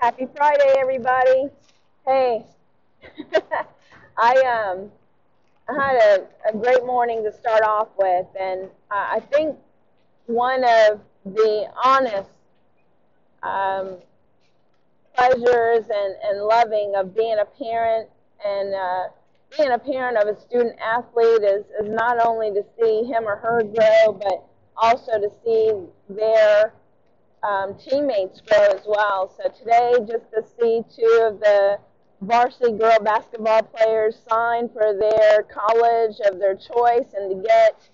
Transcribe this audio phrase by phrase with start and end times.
[0.00, 1.50] Happy Friday, everybody.
[2.06, 2.46] Hey,
[4.16, 4.32] I
[4.72, 4.90] um,
[5.68, 9.58] I had a, a great morning to start off with, and I I think
[10.24, 12.30] one of the honest
[13.42, 13.96] um,
[15.14, 18.08] pleasures and, and loving of being a parent
[18.42, 19.02] and uh,
[19.54, 23.36] being a parent of a student athlete is, is not only to see him or
[23.36, 24.46] her grow, but
[24.78, 25.72] also to see
[26.08, 26.72] their
[27.42, 29.34] um, teammates grow as well.
[29.36, 31.78] So today, just to see two of the
[32.20, 37.88] varsity girl basketball players sign for their college of their choice and to get,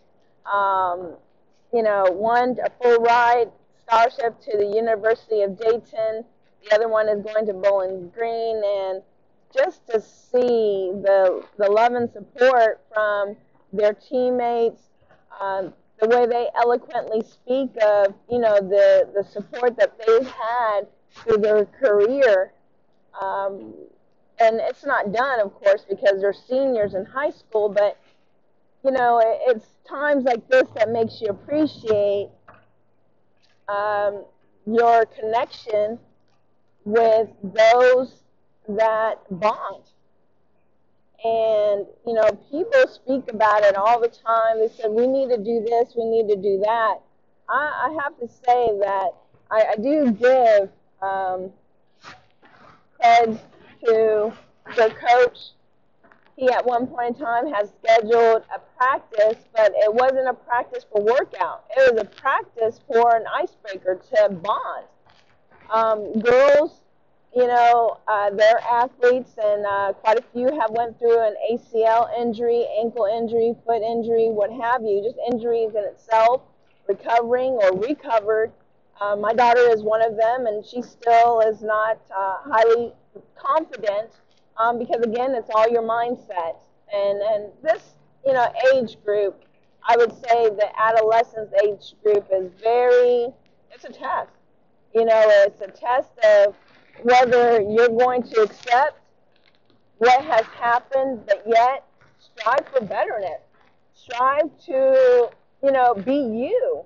[0.52, 1.15] um,
[1.73, 3.51] you know, one a full ride
[3.87, 6.24] scholarship to the University of Dayton.
[6.65, 9.02] The other one is going to Bowling Green, and
[9.57, 13.37] just to see the the love and support from
[13.73, 14.83] their teammates.
[15.41, 20.83] Um, the way they eloquently speak of, you know, the, the support that they've had
[21.13, 22.53] through their career.
[23.21, 23.75] Um,
[24.38, 27.99] and it's not done, of course, because they're seniors in high school, but,
[28.85, 32.29] you know, it, it's times like this that makes you appreciate
[33.69, 34.25] um,
[34.66, 35.99] your connection
[36.85, 38.23] with those
[38.69, 39.83] that bond.
[41.25, 44.59] And, you know, people speak about it all the time.
[44.61, 46.97] They said, we need to do this, we need to do that.
[47.49, 49.11] I, I have to say that
[49.51, 51.51] I, I do give um,
[53.87, 54.33] to
[54.75, 55.39] the coach.
[56.37, 60.85] He, at one point in time, has scheduled a practice, but it wasn't a practice
[60.93, 61.65] for workout.
[61.77, 64.84] It was a practice for an icebreaker to bond.
[65.72, 66.83] Um, girls
[67.37, 72.09] you know, uh, they're athletes, and uh, quite a few have went through an ACL
[72.19, 76.41] injury, ankle injury, foot injury, what have you, just injuries in itself,
[76.88, 78.53] recovering or recovered.
[78.98, 82.94] Uh, my daughter is one of them, and she still is not uh, highly
[83.37, 84.12] confident
[84.56, 86.56] um, because, again, it's all your mindset.
[86.91, 89.44] And, and this, you know, age group,
[89.86, 93.28] I would say the adolescence age group is very,
[93.70, 94.32] it's a test.
[94.94, 96.54] You know, it's a test of
[97.02, 99.00] whether you're going to accept
[99.98, 101.84] what has happened, but yet
[102.18, 103.40] strive for betterness.
[103.94, 105.30] Strive to,
[105.62, 106.84] you know, be you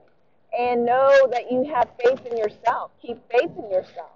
[0.59, 2.93] and know that you have faith in yourself.
[3.03, 4.10] Keep faith in yourself.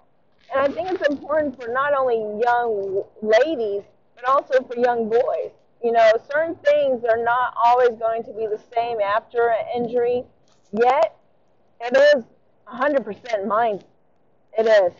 [0.53, 3.83] And I think it's important for not only young ladies,
[4.15, 5.51] but also for young boys.
[5.83, 10.23] You know, certain things are not always going to be the same after an injury,
[10.71, 11.17] yet
[11.81, 12.23] it is
[12.67, 13.81] 100% mine.
[14.57, 14.93] It is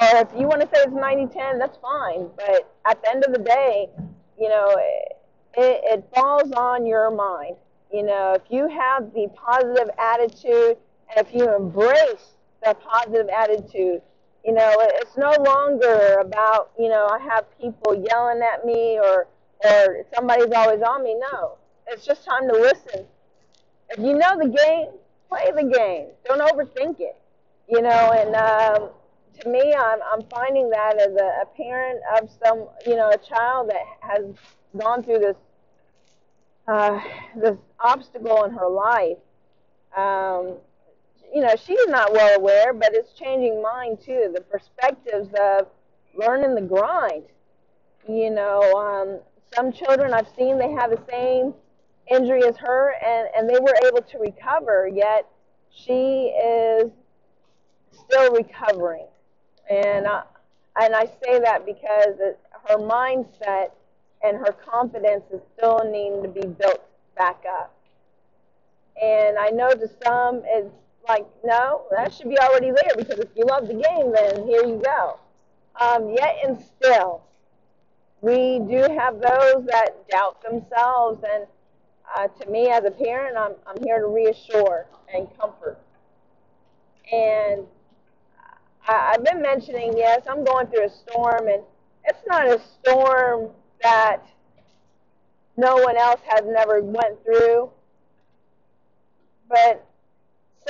[0.00, 2.28] or if you want to say it's 90-10, that's fine.
[2.36, 3.88] But at the end of the day,
[4.38, 4.74] you know,
[5.56, 7.56] it, it falls on your mind.
[7.92, 10.78] You know, if you have the positive attitude
[11.14, 12.34] and if you embrace
[12.64, 14.00] the positive attitude,
[14.44, 19.26] you know, it's no longer about, you know, I have people yelling at me or,
[19.64, 21.20] or somebody's always on me.
[21.32, 23.04] No, it's just time to listen.
[23.90, 26.06] If you know the game, play the game.
[26.24, 27.16] Don't overthink it.
[27.68, 28.90] You know, and um,
[29.40, 33.18] to me, I'm, I'm finding that as a, a parent of some, you know, a
[33.18, 34.24] child that has
[34.76, 35.36] gone through this
[36.68, 37.00] uh,
[37.36, 39.18] this obstacle in her life.
[39.96, 40.58] Um,
[41.34, 44.30] you know, she's not well aware, but it's changing mine too.
[44.34, 45.66] The perspectives of
[46.14, 47.24] learning the grind.
[48.08, 49.20] You know, um,
[49.54, 51.54] some children I've seen they have the same
[52.10, 54.88] injury as her, and and they were able to recover.
[54.92, 55.26] Yet
[55.70, 56.90] she is
[57.92, 59.06] still recovering.
[59.70, 60.22] And I,
[60.80, 62.38] and I say that because it,
[62.68, 63.70] her mindset
[64.22, 66.84] and her confidence is still needing to be built
[67.16, 67.74] back up.
[69.00, 70.74] And I know to some it's
[71.08, 74.64] like, no, that should be already there because if you love the game, then here
[74.64, 75.18] you go.
[75.80, 77.22] Um, yet and still,
[78.20, 81.24] we do have those that doubt themselves.
[81.32, 81.46] And
[82.16, 85.78] uh, to me, as a parent, I'm, I'm here to reassure and comfort.
[87.12, 87.66] And
[88.90, 91.62] I, I've been mentioning, yes, I'm going through a storm, and
[92.04, 93.50] it's not a storm
[93.82, 94.22] that
[95.56, 97.70] no one else has never went through.
[99.48, 99.86] But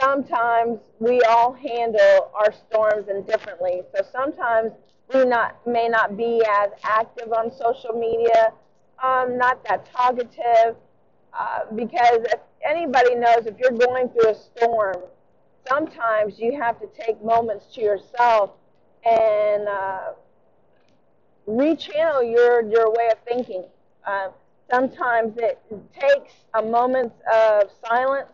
[0.00, 3.82] sometimes we all handle our storms indifferently.
[3.94, 4.72] So sometimes
[5.12, 8.52] we not may not be as active on social media,
[9.02, 10.76] um, not that talkative,
[11.38, 14.96] uh, because if anybody knows if you're going through a storm,
[15.68, 18.50] sometimes you have to take moments to yourself
[19.04, 20.12] and uh,
[21.48, 23.64] rechannel your, your way of thinking.
[24.06, 24.28] Uh,
[24.70, 25.60] sometimes it
[25.98, 28.28] takes a moment of silence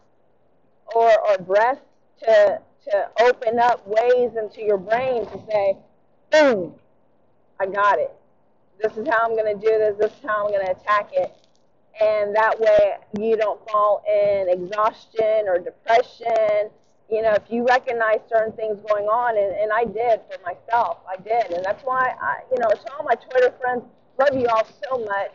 [0.94, 1.80] or, or breath
[2.22, 5.76] to, to open up ways into your brain to say,
[6.30, 6.74] boom,
[7.60, 8.12] I got it.
[8.82, 9.96] This is how I'm going to do this.
[9.98, 11.32] This is how I'm going to attack it.
[12.00, 16.70] And that way you don't fall in exhaustion or depression.
[17.10, 20.98] You know, if you recognize certain things going on, and, and I did for myself,
[21.08, 21.52] I did.
[21.52, 23.84] And that's why, I, you know, to all my Twitter friends,
[24.18, 25.32] love you all so much.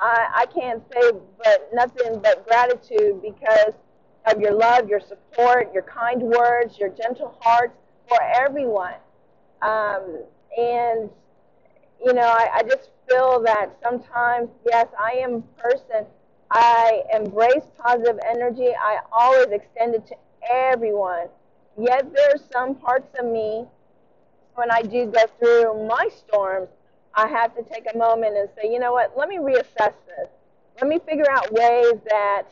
[0.00, 1.12] I, I can't say
[1.42, 3.74] but nothing but gratitude because
[4.26, 7.76] of your love, your support, your kind words, your gentle hearts
[8.08, 8.94] for everyone.
[9.62, 10.24] Um,
[10.58, 11.10] and,
[12.04, 16.06] you know, I, I just feel that sometimes, yes, I am a person.
[16.50, 18.68] I embrace positive energy.
[18.74, 20.16] I always extend it to
[20.50, 21.28] everyone.
[21.78, 23.66] Yet there's some parts of me
[24.54, 26.68] when I do go through my storms,
[27.14, 30.28] I have to take a moment and say, you know what, let me reassess this.
[30.80, 32.44] Let me figure out ways that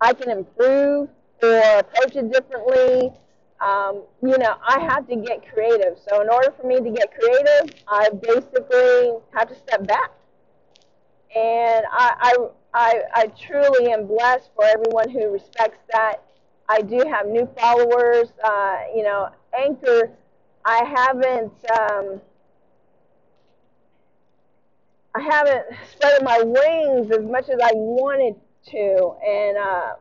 [0.00, 1.08] I can improve
[1.42, 3.12] or approach it differently.
[3.60, 5.98] Um, you know, I have to get creative.
[6.08, 10.10] So in order for me to get creative, I basically have to step back.
[11.34, 12.36] And I, I,
[12.74, 16.22] I, I truly am blessed for everyone who respects that.
[16.68, 18.28] I do have new followers.
[18.42, 19.28] Uh, you know,
[19.58, 20.10] Anchor,
[20.64, 21.52] I haven't.
[21.70, 22.20] Um,
[25.14, 28.34] I haven't spread my wings as much as I wanted
[28.70, 29.94] to, and uh,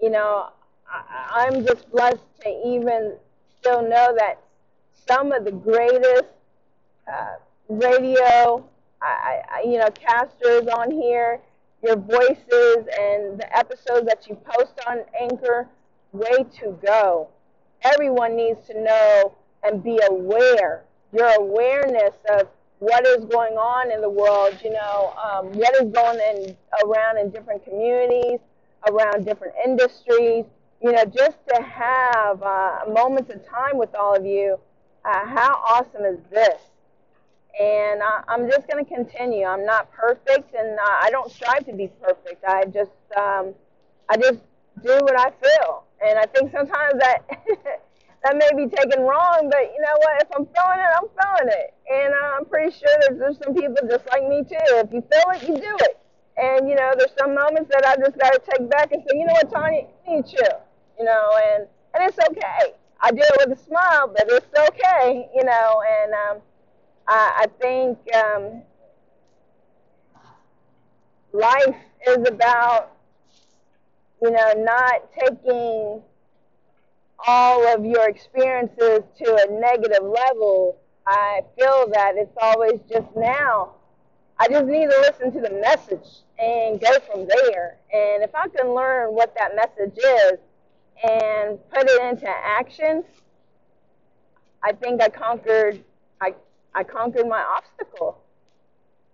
[0.00, 0.48] you know,
[0.90, 3.16] I, I'm just blessed to even
[3.60, 4.38] still know that
[5.08, 6.32] some of the greatest
[7.12, 7.34] uh,
[7.68, 8.64] radio,
[9.00, 11.40] I, I, you know, casters on here,
[11.82, 15.68] your voices and the episodes that you post on Anchor,
[16.16, 17.28] way to go.
[17.82, 20.84] Everyone needs to know and be aware.
[21.12, 22.48] Your awareness of
[22.78, 27.18] what is going on in the world, you know, um, what is going in, around
[27.18, 28.38] in different communities,
[28.88, 30.44] around different industries,
[30.82, 34.58] you know, just to have uh, moments of time with all of you.
[35.04, 36.60] Uh, how awesome is this?
[37.58, 39.46] And I, I'm just going to continue.
[39.46, 42.44] I'm not perfect, and I don't strive to be perfect.
[42.46, 43.54] I just, um,
[44.10, 44.40] I just
[44.84, 47.18] do what I feel, and I think sometimes that
[48.24, 50.22] that may be taken wrong, but you know what?
[50.22, 51.74] If I'm feeling it, I'm feeling it.
[51.92, 54.66] And I'm pretty sure that there's some people just like me too.
[54.82, 55.98] If you feel it, you do it.
[56.36, 59.18] And you know, there's some moments that I just got to take back and say,
[59.18, 60.60] you know what, Tanya, you need chill.
[60.98, 62.74] You know, and and it's okay.
[63.00, 65.28] I do it with a smile, but it's okay.
[65.34, 66.42] You know, and um,
[67.08, 68.62] I, I think um,
[71.32, 71.76] life
[72.08, 72.95] is about
[74.22, 76.02] you know not taking
[77.26, 83.72] all of your experiences to a negative level, I feel that it's always just now.
[84.38, 87.78] I just need to listen to the message and go from there.
[87.92, 90.38] And if I can learn what that message is
[91.02, 93.02] and put it into action,
[94.62, 95.82] I think I conquered
[96.20, 96.34] I
[96.74, 98.18] I conquered my obstacle.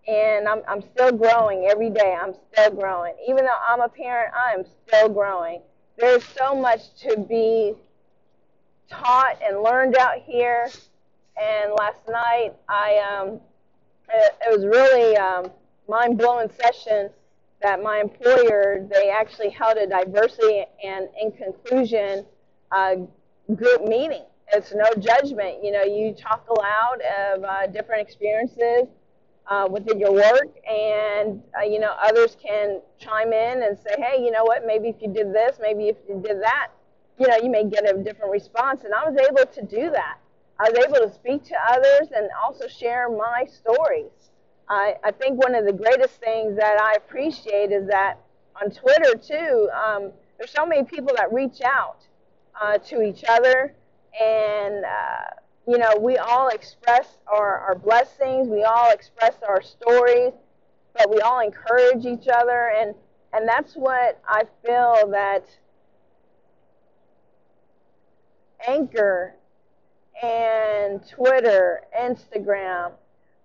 [0.09, 2.17] And I'm I'm still growing every day.
[2.21, 3.15] I'm still growing.
[3.29, 5.63] Even though I'm a parent, I'm still growing.
[5.97, 7.75] There's so much to be
[8.91, 10.69] taught and learned out here.
[11.41, 13.41] And last night, I um,
[14.13, 15.51] it, it was really um,
[15.89, 17.11] mind blowing session
[17.63, 22.27] that my employer they actually held a diversity and in conclusion
[22.73, 22.97] uh,
[23.55, 24.25] group meeting.
[24.53, 25.63] It's no judgment.
[25.63, 28.89] You know, you talk aloud of uh, different experiences
[29.49, 34.22] uh, within your work, and uh, you know others can chime in and say, hey,
[34.22, 34.67] you know what?
[34.67, 36.70] Maybe if you did this, maybe if you did that,
[37.19, 38.82] you know, you may get a different response.
[38.84, 40.19] And I was able to do that.
[40.58, 44.11] I was able to speak to others and also share my stories.
[44.69, 48.19] I, I think one of the greatest things that I appreciate is that
[48.61, 51.99] on Twitter, too, um, there's so many people that reach out
[52.61, 53.75] uh, to each other.
[54.20, 60.33] And, uh, you know, we all express our, our blessings, we all express our stories,
[60.97, 62.73] but we all encourage each other.
[62.77, 62.95] And,
[63.33, 65.45] and that's what I feel that
[68.67, 69.35] Anchor
[70.23, 72.93] and Twitter, Instagram,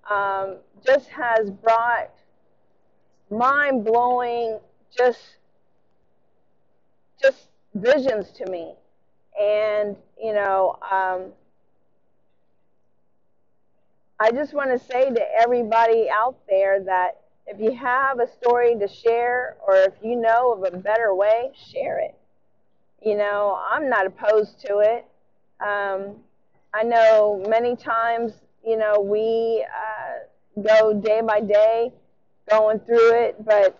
[0.10, 2.12] um, just has brought
[3.30, 4.60] mind blowing
[4.96, 5.20] just
[7.22, 8.74] just visions to me.
[9.40, 11.32] And, you know, um,
[14.20, 18.76] I just want to say to everybody out there that if you have a story
[18.80, 22.16] to share or if you know of a better way, share it.
[23.04, 25.06] You know, I'm not opposed to it.
[25.64, 26.16] Um,
[26.74, 28.34] I know many times,
[28.66, 31.94] you know, we uh, go day by day
[32.50, 33.80] going through it, but,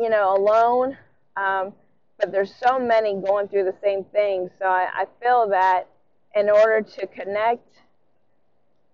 [0.00, 0.98] you know, alone.
[1.36, 1.72] Um,
[2.18, 4.50] but there's so many going through the same thing.
[4.58, 5.88] So I, I feel that
[6.34, 7.74] in order to connect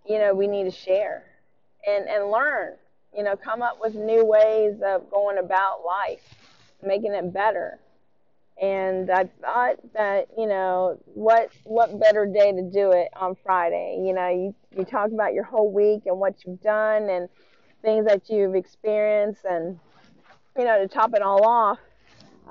[0.06, 1.24] you know, we need to share
[1.86, 2.74] and, and learn,
[3.16, 6.22] you know, come up with new ways of going about life,
[6.82, 7.78] making it better.
[8.60, 14.02] And I thought that, you know, what what better day to do it on Friday?
[14.04, 17.28] You know, you, you talk about your whole week and what you've done and
[17.80, 19.78] things that you've experienced and
[20.58, 21.78] you know, to top it all off,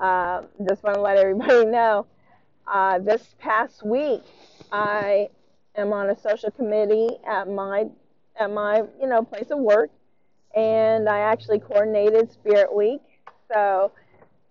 [0.00, 2.06] uh, just want to let everybody know
[2.66, 4.22] uh, this past week
[4.72, 5.28] I
[5.76, 7.86] am on a social committee at my
[8.38, 9.90] at my you know place of work,
[10.54, 13.02] and I actually coordinated Spirit Week.
[13.52, 13.92] So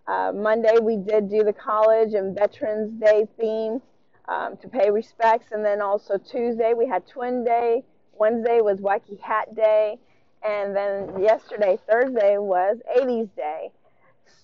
[0.08, 3.82] uh, Monday we did do the college and Veterans Day theme
[4.28, 7.84] um, to pay respects, and then also Tuesday we had Twin Day.
[8.18, 9.98] Wednesday was Wacky Hat Day,
[10.46, 13.72] and then yesterday Thursday was 80s Day.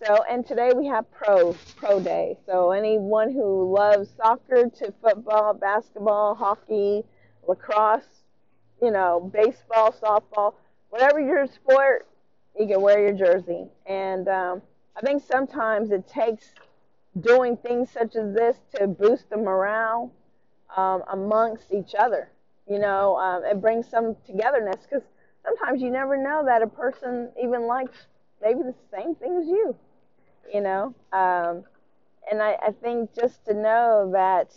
[0.04, 2.38] So, and today we have pro pro day.
[2.46, 7.06] So anyone who loves soccer to football, basketball, hockey,
[7.48, 8.24] lacrosse,
[8.82, 10.56] you know, baseball, softball,
[10.90, 12.10] whatever your sport,
[12.60, 13.68] you can wear your jersey.
[13.86, 14.62] And um,
[14.98, 16.52] I think sometimes it takes
[17.22, 20.12] doing things such as this to boost the morale
[20.76, 22.30] um, amongst each other.
[22.70, 25.08] You know, um, it brings some togetherness because
[25.46, 28.08] sometimes you never know that a person even likes
[28.42, 29.74] maybe the same thing as you
[30.54, 30.94] you know.
[31.14, 31.64] Um,
[32.32, 34.50] and I, I think just to know that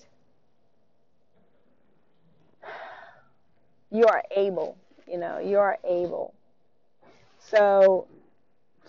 [3.90, 4.76] you are able,
[5.06, 6.34] you know, you are able.
[7.38, 8.06] So,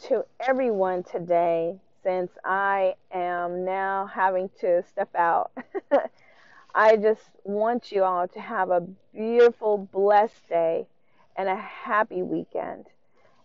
[0.04, 5.52] to everyone today, since I am now having to step out,
[6.76, 8.82] I just want you all to have a
[9.14, 10.88] beautiful, blessed day
[11.36, 12.86] and a happy weekend.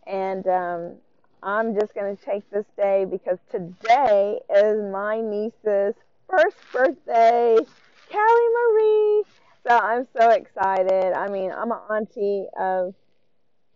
[0.06, 0.96] And um,
[1.44, 5.94] I'm just going to take this day because today is my niece's
[6.26, 7.58] first birthday,
[8.10, 9.24] Callie Marie.
[9.68, 11.12] So I'm so excited.
[11.12, 12.94] I mean, I'm an auntie of,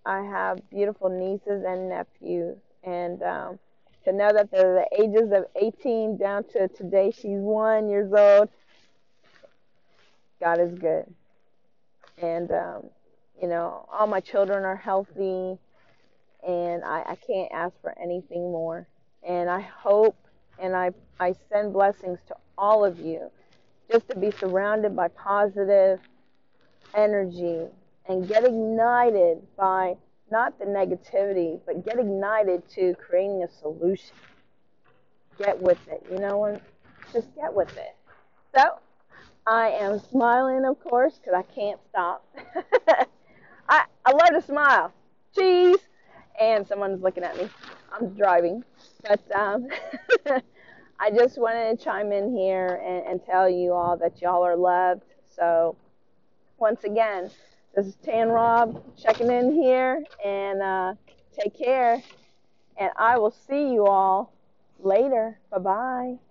[0.06, 2.56] I have beautiful nieces and nephews.
[2.84, 3.58] And um,
[4.06, 8.48] to know that they're the ages of 18 down to today, she's one years old.
[10.40, 11.04] God is good.
[12.16, 12.84] And, um,
[13.42, 15.58] you know, all my children are healthy
[16.46, 18.86] and I, I can't ask for anything more.
[19.26, 20.16] And I hope
[20.58, 20.90] and I,
[21.20, 23.30] I send blessings to all of you
[23.90, 26.00] just to be surrounded by positive
[26.94, 27.66] energy
[28.06, 29.94] and get ignited by
[30.30, 34.14] not the negativity, but get ignited to creating a solution.
[35.38, 36.60] Get with it, you know,
[37.12, 37.94] just get with it.
[38.54, 38.78] So,
[39.46, 42.26] I am smiling, of course, because I can't stop.
[43.68, 44.92] I, I love to smile.
[45.34, 45.78] Cheese
[46.40, 47.48] and someone's looking at me.
[47.92, 48.64] I'm driving.
[49.02, 49.68] But um,
[51.00, 54.56] I just wanted to chime in here and, and tell you all that y'all are
[54.56, 55.02] loved.
[55.34, 55.76] So,
[56.58, 57.30] once again,
[57.74, 60.94] this is Tan Rob checking in here, and uh,
[61.38, 62.02] take care.
[62.76, 64.32] And I will see you all
[64.80, 65.38] later.
[65.50, 66.27] Bye bye.